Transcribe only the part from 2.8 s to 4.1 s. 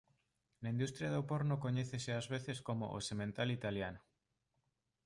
«"O Semental Italiano"».